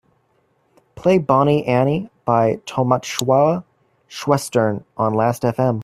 [0.95, 5.79] Play Bonnie Annie by Tolmatschowa-schwestern on last fm.